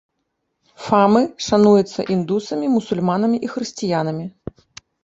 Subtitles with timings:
[0.85, 4.25] Фамы шануецца індусамі, мусульманамі і хрысціянамі.